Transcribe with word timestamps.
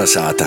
Kalnasāta! 0.00 0.46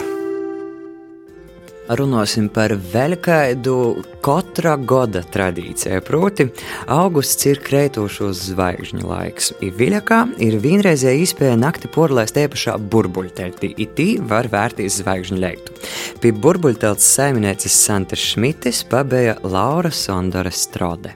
Runāsim 1.93 2.47
par 2.49 2.71
vēl 2.73 3.13
kādu 3.21 4.01
katra 4.25 4.71
gada 4.81 5.21
tradīciju. 5.21 5.99
Proti, 6.07 6.47
augusts 6.89 7.45
ir 7.45 7.59
krētošos 7.61 8.47
zvaigžņu 8.47 9.03
laiks. 9.05 9.51
Viļakā 9.61 10.23
ir 10.41 10.57
vienreizēja 10.63 11.21
iespēja 11.21 11.59
nakti 11.61 11.91
porlaist 11.93 12.39
īpašā 12.41 12.79
burbuļteltī, 12.95 13.69
itī 13.85 14.07
var 14.31 14.49
vērtīs 14.49 14.97
zvaigžņu 15.03 15.37
leiktu. 15.43 15.75
Pie 16.23 16.31
burbuļtelts 16.33 17.11
saimnieces 17.19 17.75
Santa 17.77 18.17
Šmites 18.17 18.81
pabeja 18.89 19.35
Laura 19.43 19.91
Sondora 19.93 20.49
Strode. 20.49 21.13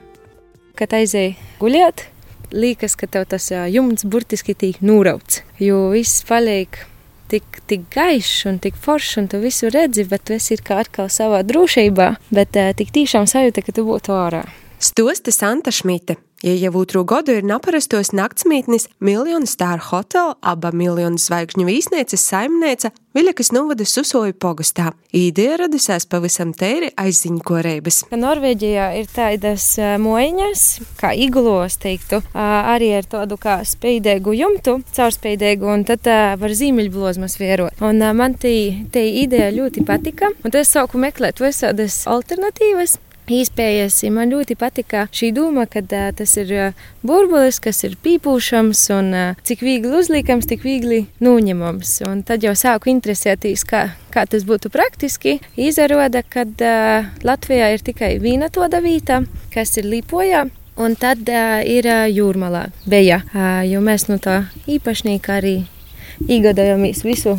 Kad 0.78 0.94
aizēja 1.00 1.34
guļēt, 1.58 2.06
liekas, 2.54 2.94
ka 2.94 3.10
tev 3.10 3.26
tas 3.34 3.50
jumts 3.50 4.06
burtiski 4.06 4.54
tiek 4.54 4.78
nūrauts, 4.78 5.42
jo 5.58 5.88
viss 5.96 6.22
paliek 6.28 6.84
tik, 7.30 7.60
tik 7.70 7.88
gaišs 7.94 8.46
un 8.50 8.60
tik 8.62 8.78
foršs, 8.78 9.16
un 9.22 9.28
tu 9.32 9.40
visu 9.42 9.70
redzi, 9.74 10.06
bet 10.08 10.24
tu 10.28 10.36
esi 10.36 10.58
kā 10.60 10.82
atkal 10.84 11.10
savā 11.12 11.42
drošībā, 11.46 12.14
bet 12.34 12.56
tik 12.80 12.94
tiešām 12.94 13.28
sajūta, 13.30 13.64
ka 13.66 13.76
tu 13.76 13.86
būtu 13.88 14.16
ārā. 14.16 14.46
Stosta 14.78 15.32
Santa 15.32 15.70
Šmita. 15.70 16.14
Ja 16.42 16.52
jau 16.54 16.70
otru 16.78 17.00
gadu 17.02 17.34
ir 17.34 17.42
naparastos 17.42 18.12
naktsmītnis 18.14 18.84
miljonu 19.02 19.48
stāru 19.50 19.82
hotela, 19.88 20.36
aba 20.38 20.70
miljonu 20.70 21.18
zvaigžņu 21.18 21.64
vīsnieces 21.66 22.22
saimniece 22.22 22.92
Viļakas 23.18 23.50
novada 23.50 23.82
Susoju 23.82 24.36
pogastā. 24.38 24.92
Īdija 25.10 25.56
radusies 25.58 26.06
pavisam 26.06 26.52
tēri 26.54 26.92
aizziņkorēbas. 26.94 28.04
Norvēģijā 28.14 28.84
ir 29.00 29.10
tādas 29.10 29.66
mojiņas, 29.98 30.62
kā 31.00 31.10
iglos 31.26 31.80
teiktu, 31.82 32.22
arī 32.38 32.92
ar 33.00 33.10
tādu 33.10 33.40
kā 33.42 33.58
spīdēgu 33.66 34.36
jumtu, 34.38 34.76
caurspīdēgu, 34.94 35.72
un 35.74 35.82
tad 35.90 36.06
var 36.38 36.56
zīmeļblozmas 36.62 37.34
vērot. 37.42 37.82
Un 37.82 38.06
man 38.14 38.38
tī, 38.38 38.86
tī 38.94 39.08
ideja 39.24 39.50
ļoti 39.58 39.82
patika, 39.90 40.30
un 40.38 40.52
tad 40.52 40.62
es 40.62 40.70
sāku 40.78 41.02
meklēt 41.02 41.42
visādas 41.42 42.04
alternatīvas 42.06 43.00
iespējas. 43.32 44.00
Man 44.14 44.32
ļoti 44.32 44.56
patika 44.58 45.06
šī 45.14 45.30
doma, 45.36 45.66
ka 45.70 45.82
uh, 45.84 46.10
tas 46.16 46.34
ir 46.40 46.52
uh, 46.54 46.84
burbulis, 47.06 47.60
kas 47.62 47.82
ir 47.86 47.96
pīpūšams 48.04 48.84
un 48.96 49.10
uh, 49.14 49.40
cik 49.46 49.64
viegli 49.66 49.92
uzliekams, 50.00 50.48
tik 50.50 50.64
viegli 50.66 51.04
noņemams. 51.24 51.94
Un 52.08 52.22
tad 52.26 52.46
jau 52.46 52.54
sāku 52.58 52.92
interesēties, 52.92 53.66
kā, 53.68 53.84
kā 54.14 54.24
tas 54.30 54.46
būtu 54.48 54.72
praktiski. 54.74 55.38
Izrāda, 55.56 56.22
ka 56.22 56.46
uh, 56.46 57.10
Latvijā 57.26 57.72
ir 57.74 57.84
tikai 57.84 58.16
viena 58.22 58.50
tāda 58.52 58.82
vieta, 58.84 59.22
kas 59.54 59.76
ir 59.80 59.88
Līpojā. 59.88 60.46
Un 60.78 60.94
tad 60.94 61.26
uh, 61.26 61.58
ir 61.66 61.88
uh, 61.90 62.06
jūrmalā, 62.06 62.68
beja, 62.86 63.24
uh, 63.34 63.64
jo 63.66 63.82
mēs 63.82 64.06
no 64.06 64.20
tā 64.22 64.44
īpašnieka 64.70 65.40
arī 65.40 65.56
iegādājāmies 66.26 67.02
visu 67.06 67.34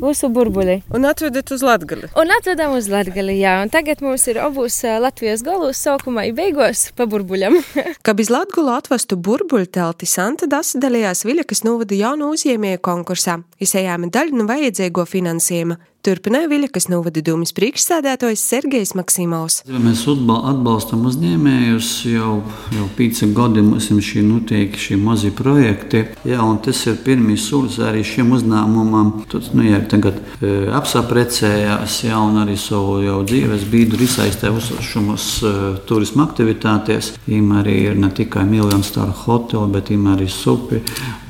Mūsu 0.00 0.28
burbuļi. 0.34 0.80
Un 0.94 1.06
atvedat 1.08 1.50
uz 1.54 1.62
Latgali. 1.64 2.10
Un 2.18 2.32
atvedam 2.34 2.74
uz 2.76 2.88
Latgali, 2.90 3.36
jā. 3.38 3.56
Un 3.62 3.70
tagad 3.72 4.02
mums 4.04 4.26
ir 4.30 4.40
abos 4.42 4.80
Latvijas 4.82 5.44
galos 5.46 5.80
sākumā 5.80 6.26
un 6.30 6.36
beigās 6.36 6.88
pa 6.98 7.06
burbuļam. 7.10 7.60
Kad 8.06 8.20
iz 8.20 8.30
Latgulu 8.32 8.74
atvestu 8.74 9.16
burbuļu 9.16 9.70
telti, 9.78 10.08
Santa 10.10 10.50
Dasa 10.50 10.80
dalījās 10.82 11.24
Viļakas 11.28 11.62
novada 11.66 11.96
jaunu 11.96 12.32
uzņēmēju 12.34 12.82
konkursā. 12.82 13.40
Izējām 13.62 14.10
daļu 14.12 14.40
no 14.40 14.48
vajadzīgo 14.50 15.06
finansējuma. 15.08 15.78
Turpināja 16.06 16.46
Viļakas 16.46 16.84
novada 16.86 17.18
dūmas 17.18 17.50
priekšsēdētājs 17.56 18.42
Sergejs 18.46 18.92
Maksimovs. 18.94 19.56
Mēs 19.66 20.04
atbalstam 20.06 21.00
uzņēmējus 21.08 21.88
jau, 22.12 22.36
jau 22.76 22.86
pīci 22.94 23.26
gadi, 23.34 23.64
mums 23.66 23.88
ir 23.90 23.98
šī 24.06 24.22
notiek 24.22 24.78
šī 24.78 25.00
mazi 25.02 25.32
projekti. 25.34 26.04
Jā, 26.22 26.44
un 26.46 26.60
tas 26.62 26.84
ir 26.86 27.00
pirmīs 27.02 27.48
solis 27.50 27.80
arī 27.82 28.04
šiem 28.06 28.30
uzņēmumam. 28.38 29.10
Tad, 29.34 29.50
nu, 29.58 29.66
ja 29.66 29.82
tagad 29.82 30.22
e, 30.38 30.54
apsaprecējās, 30.78 31.98
jā, 32.06 32.22
un 32.22 32.38
arī 32.44 32.54
savu 32.54 33.00
jau 33.02 33.18
dzīves 33.26 33.66
biedru 33.74 34.06
izsaistē 34.06 34.54
uzšumus 34.54 35.28
e, 35.42 35.54
turisma 35.90 36.28
aktivitātēs. 36.30 37.16
Viņam 37.26 37.54
arī 37.64 37.80
ir 37.90 37.98
ne 37.98 38.14
tikai 38.14 38.46
miljonu 38.46 38.86
stāru 38.86 39.24
hoteli, 39.26 39.74
bet 39.74 39.90
viņam 39.90 40.12
arī 40.14 40.30
supi. 40.30 40.84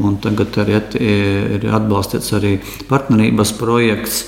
Un 0.05 0.21
tagad 0.21 0.61
arī 0.67 0.81
at, 0.85 1.01
e, 1.01 1.21
ir 1.57 1.71
atbalstīts 1.81 2.35
arī 2.37 2.59
partnerības 2.93 3.57
projekts. 3.57 4.27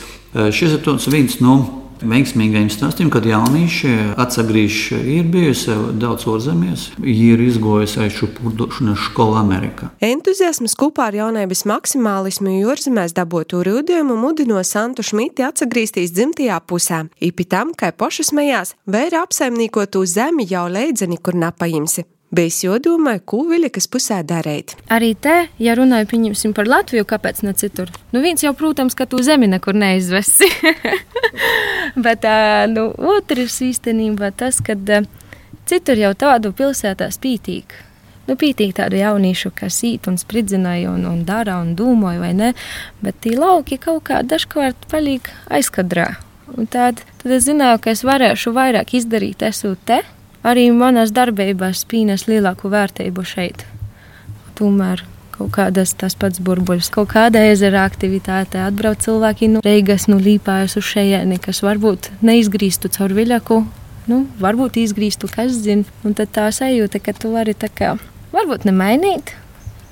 Šis 0.54 0.78
ir 0.78 1.12
viens 1.12 1.38
no 1.42 1.58
veiksmīgiem 1.98 2.68
stāstiem, 2.70 3.10
kad 3.10 3.26
jaunieši 3.26 4.14
atgriežas, 4.18 5.02
ir 5.02 5.26
bijusi 5.30 5.74
daudz 5.98 6.26
ārzemēs, 6.30 6.84
ir 7.02 7.42
izgojusi 7.42 8.02
arī 8.02 8.12
šo 8.14 8.28
purdošanas 8.36 9.06
skolu 9.08 9.38
Amerikā. 9.40 9.90
Entuziasms 10.04 10.76
kopā 10.78 11.08
ar 11.10 11.18
jaunības 11.18 11.64
maksimālismu 11.68 12.58
jūrzemēs 12.60 13.16
dabūtu 13.18 13.64
rūdījumu 13.66 14.18
mudino 14.20 14.62
Santu 14.62 15.06
Šmiti 15.06 15.46
atgriezties 15.46 16.14
dzimtajā 16.14 16.60
pusē. 16.68 17.06
Īpi 17.24 17.48
tam, 17.50 17.74
kā 17.74 17.90
pašas 17.92 18.32
mējās, 18.36 18.76
vēra 18.86 19.24
apsaimniekotu 19.26 20.04
zemi 20.06 20.46
jau 20.50 20.68
leidzeni, 20.70 21.18
kur 21.18 21.38
napaimsi. 21.38 22.06
Bijis 22.28 22.58
jodomāju, 22.60 23.22
ko 23.24 23.38
Viļakas 23.48 23.86
pusē 23.88 24.18
darīt. 24.26 24.74
Arī 24.92 25.14
te, 25.16 25.46
ja 25.56 25.72
runāju 25.78 26.52
par 26.52 26.68
Latviju, 26.68 27.06
kāpēc 27.08 27.40
ne 27.42 27.54
citur? 27.56 27.88
Nu, 28.12 28.20
viens 28.20 28.42
jau, 28.44 28.52
protams, 28.52 28.94
ka 28.94 29.06
tu 29.06 29.22
zemi 29.24 29.48
nekur 29.48 29.72
neizvesi. 29.72 30.44
Bet 32.04 32.26
nu, 32.68 32.90
otrs 33.16 33.62
īstenībā 33.64 34.30
tas, 34.36 34.60
ka 34.60 34.76
citur 35.64 35.96
jau 35.96 36.12
tādu 36.12 36.52
pilsētā 36.52 37.08
spītīgi. 37.08 37.86
Nu, 38.28 38.36
pītīgi 38.36 38.76
tādu 38.76 39.00
jauniešu, 39.00 39.54
kas 39.56 39.80
īt 39.88 40.04
un 40.10 40.20
spridzināja 40.20 40.92
un, 40.92 41.06
un 41.08 41.24
dara 41.24 41.56
un 41.62 41.72
domāja, 41.72 42.20
vai 42.20 42.34
ne? 42.36 42.52
Bet 43.00 43.22
tie 43.24 43.38
lauki 43.40 43.80
kaut 43.80 44.04
kā 44.10 44.20
dažkārt 44.20 44.84
paliek 44.92 45.32
aizkadrā. 45.48 46.10
Un 46.60 46.68
tad, 46.68 47.00
tad 47.22 47.32
es 47.32 47.48
zināju, 47.48 47.80
ka 47.80 47.96
es 47.96 48.04
varēšu 48.04 48.52
vairāk 48.52 48.92
izdarīt, 49.00 49.48
esot 49.48 49.80
te, 49.88 50.02
arī 50.46 50.68
manās 50.74 51.12
darbībās 51.14 51.84
spīnēs 51.84 52.26
lielāku 52.28 52.70
vērtību 52.72 53.24
šeit. 53.26 53.64
Tomēr 54.58 55.04
kaut 55.38 55.52
kādas 55.54 55.94
tas 55.98 56.16
pats 56.18 56.42
burbuļs, 56.42 56.90
kaut 56.94 57.12
kāda 57.12 57.44
ezera 57.52 57.84
aktivitāte, 57.86 58.58
atbrauc 58.58 59.02
cilvēki 59.04 59.52
no 59.52 59.62
Reigas, 59.64 60.08
no 60.10 60.18
Līpājas 60.22 60.76
uz 60.80 60.86
šejieni, 60.88 61.38
kas 61.42 61.62
varbūt 61.62 62.10
neizgrīstu 62.26 62.90
caur 62.96 63.14
viļaku, 63.14 63.60
nu, 64.10 64.22
varbūt 64.42 64.80
izgrīstu, 64.82 65.30
kas 65.30 65.60
zina. 65.62 65.86
Un 66.02 66.16
tad 66.18 66.32
tā 66.34 66.48
sajūta, 66.54 67.02
ka 67.02 67.14
tu 67.14 67.32
vari 67.36 67.54
tā 67.54 67.70
kā, 67.70 67.94
varbūt 68.34 68.66
nemainīt, 68.68 69.34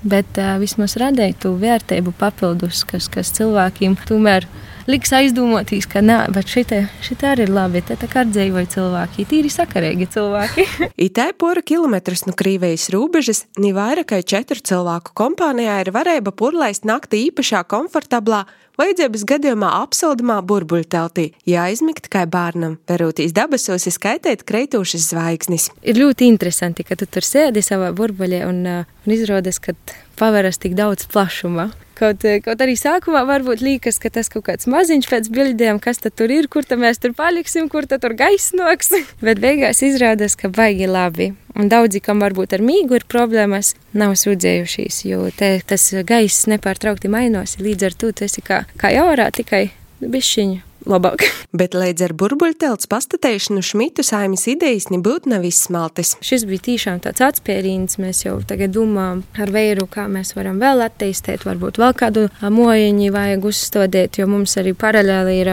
bet 0.06 0.40
uh, 0.42 0.56
vismaz 0.62 0.96
radīt 1.00 1.38
to 1.44 1.54
vērtību 1.60 2.14
papildus, 2.18 2.82
kas, 2.88 3.10
kas 3.12 3.30
cilvēkiem 3.38 3.98
tomēr 4.08 4.48
liks 4.90 5.12
aizdomāties, 5.16 5.88
ka 5.90 6.02
nē, 6.04 6.18
bet 6.34 6.50
šitā, 6.50 6.84
šitā 7.04 7.34
arī 7.34 7.46
ir 7.46 7.54
labi. 7.54 7.82
Te 7.86 7.96
tā 7.98 8.08
kā 8.10 8.24
dzīvoja 8.28 8.70
cilvēki, 8.76 9.26
tīri 9.30 9.50
sakarīgi 9.52 10.08
cilvēki. 10.14 10.66
Itē 11.08 11.30
pora 11.38 11.62
kilometrus 11.66 12.26
no 12.28 12.34
Krīvijas 12.36 12.88
robežas, 12.94 13.44
ni 13.62 13.72
vairāk 13.76 14.12
kā 14.12 14.22
četru 14.22 14.62
cilvēku 14.62 15.16
kompānijā 15.18 15.80
ir 15.84 15.92
varēja 15.94 16.24
purlaist 16.36 16.86
nakti 16.88 17.26
īpašā 17.28 17.66
komfortablā 17.70 18.44
Vajadzības 18.76 19.22
gadījumā 19.24 19.70
apsildamā 19.86 20.34
burbuļteltī 20.44 21.30
jāizmigt 21.48 22.10
kā 22.12 22.26
bērnam, 22.28 22.74
verūtīs 22.84 23.32
dabasos 23.32 23.86
skaitēt 23.88 24.42
kreitūšas 24.44 25.06
zvaigznes. 25.14 25.70
Ir 25.80 25.96
ļoti 26.02 26.28
interesanti, 26.28 26.84
ka 26.84 26.98
tu 27.00 27.08
tur 27.08 27.24
sēdi 27.24 27.62
savā 27.64 27.88
burbuļā 27.96 28.42
un, 28.44 28.60
un 28.84 29.14
izrādās, 29.16 29.62
ka 29.64 29.72
paveras 30.18 30.58
tik 30.62 30.76
daudz 30.78 31.06
plašuma. 31.12 31.70
Kaut, 31.96 32.24
eh, 32.28 32.42
kaut 32.44 32.60
arī 32.60 32.74
sākumā 32.76 33.22
varbūt 33.24 33.62
liekas, 33.64 33.96
ka 33.98 34.10
tas 34.12 34.28
kaut 34.28 34.44
kāds 34.44 34.68
maziņš 34.68 35.06
pēc 35.08 35.30
bildēm, 35.32 35.80
kas 35.80 36.02
tur 36.04 36.28
ir, 36.28 36.48
kur 36.52 36.62
mēs 36.76 37.00
tur 37.00 37.14
paliksim, 37.16 37.70
kur 37.72 37.88
tur 37.88 38.12
gaisnoks. 38.12 38.92
Bet 39.26 39.40
beigās 39.40 39.80
izrādās, 39.80 40.36
ka 40.36 40.48
baigi 40.52 40.86
labi. 40.86 41.32
Un 41.56 41.72
daudzi, 41.72 42.02
kam 42.04 42.20
varbūt 42.20 42.52
ar 42.52 42.60
mīgu 42.60 43.00
ir 43.00 43.08
problēmas, 43.08 43.74
nav 43.94 44.12
sūdzējušies, 44.12 45.06
jo 45.08 45.30
te, 45.32 45.62
tas 45.64 45.88
gaiss 46.04 46.44
nepārtraukti 46.52 47.08
mainās. 47.08 47.56
Līdz 47.56 47.88
ar 47.88 47.96
to 47.96 48.12
tas 48.12 48.36
ir 48.36 48.44
kā, 48.44 48.64
kā 48.76 48.92
jaurā, 48.92 49.30
tikai 49.32 49.70
bišķiņu 50.04 50.66
labāk. 50.90 51.24
Bet 51.60 51.74
līdz 51.76 52.04
ar 52.06 52.14
burbuļtelts 52.18 52.88
pastatēšanu 52.90 53.62
Šmitu 53.64 54.04
saimas 54.06 54.46
idejas 54.50 54.88
nebūtu 54.92 55.30
nav 55.32 55.46
izsmaltas. 55.46 56.14
Šis 56.24 56.46
bija 56.48 56.64
tiešām 56.70 57.00
tāds 57.04 57.22
atspērīns. 57.24 57.98
Mēs 58.02 58.24
jau 58.26 58.36
tagad 58.46 58.74
domājam 58.76 59.22
ar 59.40 59.52
veiru, 59.54 59.86
kā 59.90 60.06
mēs 60.10 60.34
varam 60.36 60.60
vēl 60.62 60.84
attīstīt, 60.86 61.46
varbūt 61.48 61.80
vēl 61.82 61.94
kādu 61.96 62.26
mojiņu 62.42 63.12
vajag 63.14 63.48
uzstādīt, 63.50 64.20
jo 64.20 64.28
mums 64.30 64.56
arī 64.60 64.74
paralēli 64.76 65.38
ir 65.40 65.52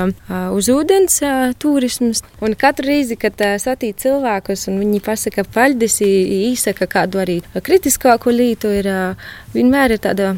uz 0.54 0.70
ūdens 0.74 1.20
turisms. 1.62 2.24
Un 2.44 2.58
katru 2.60 2.90
reizi, 2.90 3.18
kad 3.20 3.40
satīk 3.64 4.02
cilvēkus 4.04 4.68
un 4.72 4.82
viņi 4.84 5.04
pasaka 5.06 5.46
paļdis, 5.56 6.02
īsaka 6.54 6.90
kādu 6.90 7.24
arī 7.24 7.40
kritiskāku 7.54 8.34
lītu, 8.34 8.74
ir 8.82 8.90
vienmēr 9.54 9.96
ir 9.96 10.04
tāda 10.04 10.34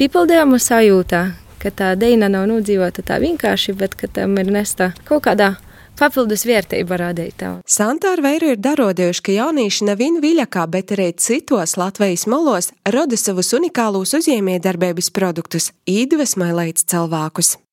pipildījuma 0.00 0.60
sajūta, 0.62 1.24
ka 1.60 1.70
tā 1.70 1.94
deina 2.00 2.30
nav 2.32 2.48
nodzīvota 2.50 3.04
tā 3.06 3.20
vienkārši, 3.22 3.76
bet 3.78 3.96
ka 3.98 4.08
tam 4.08 4.38
ir 4.40 4.50
nesta 4.52 4.92
kaut 5.08 5.26
kādā 5.28 5.54
papildus 6.00 6.46
vērtība 6.48 6.98
radīt 7.00 7.38
tev. 7.42 7.60
Santāra 7.68 8.24
veiru 8.24 8.54
ir 8.54 8.60
darodējuši, 8.62 9.24
ka 9.26 9.36
jaunieši 9.36 9.88
nevien 9.90 10.20
viļakā, 10.24 10.66
bet 10.72 10.94
arī 10.96 11.10
citos 11.20 11.76
Latvijas 11.80 12.26
molos 12.30 12.72
rada 12.88 13.18
savus 13.20 13.52
unikālus 13.56 14.16
uzņēmējdarbības 14.20 15.12
produktus, 15.16 15.72
īdvesmai 15.88 16.52
līdz 16.62 16.88
cilvēkus. 16.94 17.58